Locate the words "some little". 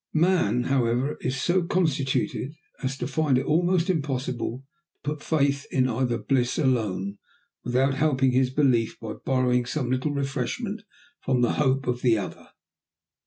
9.67-10.09